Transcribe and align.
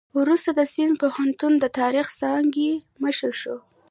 وروسته 0.19 0.49
د 0.53 0.61
سند 0.73 0.93
پوهنتون 1.01 1.53
د 1.59 1.65
تاریخ 1.79 2.07
څانګې 2.19 2.71
مشر 3.03 3.31
شو. 3.41 3.55